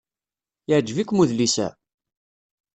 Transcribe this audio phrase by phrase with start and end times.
[0.69, 1.67] Yeɛjeb-ikem udlis-a?